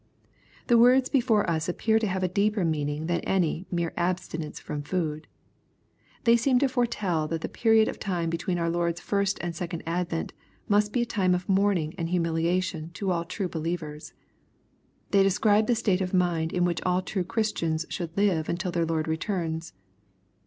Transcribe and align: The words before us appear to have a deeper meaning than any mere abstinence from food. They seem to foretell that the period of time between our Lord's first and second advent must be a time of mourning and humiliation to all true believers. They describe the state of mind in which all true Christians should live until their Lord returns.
The 0.65 0.79
words 0.79 1.09
before 1.09 1.47
us 1.47 1.69
appear 1.69 1.99
to 1.99 2.07
have 2.07 2.23
a 2.23 2.27
deeper 2.27 2.65
meaning 2.65 3.05
than 3.05 3.19
any 3.19 3.67
mere 3.69 3.93
abstinence 3.95 4.59
from 4.59 4.81
food. 4.81 5.27
They 6.23 6.35
seem 6.37 6.57
to 6.57 6.67
foretell 6.67 7.27
that 7.27 7.41
the 7.41 7.47
period 7.47 7.87
of 7.87 7.99
time 7.99 8.31
between 8.31 8.57
our 8.57 8.67
Lord's 8.71 8.99
first 8.99 9.37
and 9.43 9.55
second 9.55 9.83
advent 9.85 10.33
must 10.67 10.91
be 10.91 11.03
a 11.03 11.05
time 11.05 11.35
of 11.35 11.47
mourning 11.47 11.93
and 11.99 12.09
humiliation 12.09 12.89
to 12.95 13.11
all 13.11 13.25
true 13.25 13.47
believers. 13.47 14.13
They 15.11 15.21
describe 15.21 15.67
the 15.67 15.75
state 15.75 16.01
of 16.01 16.15
mind 16.15 16.51
in 16.51 16.65
which 16.65 16.81
all 16.81 17.03
true 17.03 17.23
Christians 17.23 17.85
should 17.87 18.17
live 18.17 18.49
until 18.49 18.71
their 18.71 18.87
Lord 18.87 19.07
returns. 19.07 19.71